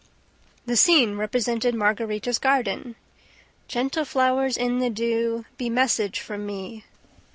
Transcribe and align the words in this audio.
The 0.65 0.75
scene 0.75 1.15
represented 1.15 1.75
Margarita's 1.75 2.39
garden: 2.39 2.95
"Gentle 3.67 4.03
flow'rs 4.03 4.57
in 4.57 4.79
the 4.79 4.89
dew, 4.89 5.45
Be 5.59 5.69
message 5.69 6.19
from 6.19 6.43
me 6.43 6.85